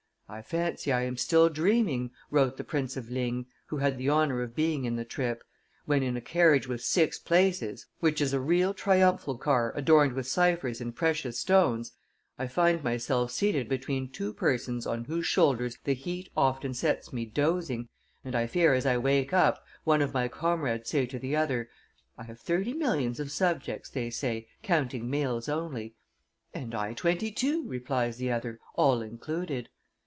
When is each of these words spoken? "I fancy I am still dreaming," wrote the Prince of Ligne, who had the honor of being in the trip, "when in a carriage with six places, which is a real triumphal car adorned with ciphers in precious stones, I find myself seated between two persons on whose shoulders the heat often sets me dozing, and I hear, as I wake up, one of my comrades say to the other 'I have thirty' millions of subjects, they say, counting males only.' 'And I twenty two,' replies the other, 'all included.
"I 0.33 0.41
fancy 0.41 0.93
I 0.93 1.01
am 1.01 1.17
still 1.17 1.49
dreaming," 1.49 2.11
wrote 2.29 2.55
the 2.55 2.63
Prince 2.63 2.95
of 2.95 3.11
Ligne, 3.11 3.47
who 3.65 3.75
had 3.79 3.97
the 3.97 4.07
honor 4.07 4.41
of 4.41 4.55
being 4.55 4.85
in 4.85 4.95
the 4.95 5.03
trip, 5.03 5.43
"when 5.83 6.03
in 6.03 6.15
a 6.15 6.21
carriage 6.21 6.67
with 6.69 6.81
six 6.81 7.19
places, 7.19 7.85
which 7.99 8.21
is 8.21 8.31
a 8.31 8.39
real 8.39 8.73
triumphal 8.73 9.37
car 9.37 9.73
adorned 9.75 10.13
with 10.13 10.25
ciphers 10.25 10.79
in 10.79 10.93
precious 10.93 11.37
stones, 11.37 11.91
I 12.39 12.47
find 12.47 12.81
myself 12.81 13.29
seated 13.33 13.67
between 13.67 14.07
two 14.09 14.31
persons 14.33 14.87
on 14.87 15.03
whose 15.03 15.25
shoulders 15.25 15.77
the 15.83 15.95
heat 15.95 16.29
often 16.37 16.73
sets 16.73 17.11
me 17.11 17.25
dozing, 17.25 17.89
and 18.23 18.33
I 18.33 18.45
hear, 18.45 18.71
as 18.71 18.85
I 18.85 18.97
wake 18.97 19.33
up, 19.33 19.61
one 19.83 20.01
of 20.01 20.13
my 20.13 20.29
comrades 20.29 20.89
say 20.91 21.05
to 21.07 21.19
the 21.19 21.35
other 21.35 21.69
'I 22.17 22.23
have 22.23 22.39
thirty' 22.39 22.71
millions 22.73 23.19
of 23.19 23.31
subjects, 23.31 23.89
they 23.89 24.09
say, 24.09 24.47
counting 24.63 25.09
males 25.09 25.49
only.' 25.49 25.95
'And 26.53 26.73
I 26.73 26.93
twenty 26.93 27.33
two,' 27.33 27.67
replies 27.67 28.15
the 28.15 28.31
other, 28.31 28.61
'all 28.75 29.01
included. 29.01 29.67